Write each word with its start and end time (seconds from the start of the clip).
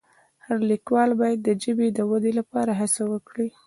هر 0.45 0.57
لیکوال 0.71 1.09
باید 1.21 1.39
د 1.43 1.49
ژبې 1.63 1.87
د 1.93 1.99
ودې 2.09 2.31
لپاره 2.39 2.71
هڅه 2.79 3.01
وکړي. 3.11 3.49